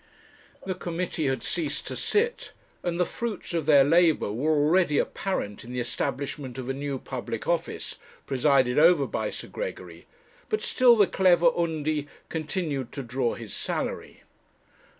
[0.65, 5.63] The committee had ceased to sit, and the fruits of their labour were already apparent
[5.63, 10.07] in the establishment of a new public office, presided over by Sir Gregory;
[10.49, 14.23] but still the clever Undy continued to draw his salary.